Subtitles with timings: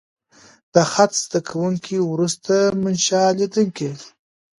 [0.73, 2.53] د خط زده کوونکي وروسته
[2.83, 3.21] منشي
[3.77, 4.01] کېدل.